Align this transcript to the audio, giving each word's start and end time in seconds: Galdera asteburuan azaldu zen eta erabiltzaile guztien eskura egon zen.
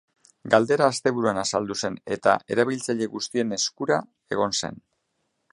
Galdera 0.53 0.87
asteburuan 0.93 1.41
azaldu 1.41 1.77
zen 1.83 1.99
eta 2.17 2.35
erabiltzaile 2.57 3.11
guztien 3.15 3.55
eskura 3.61 4.03
egon 4.39 4.61
zen. 4.63 4.85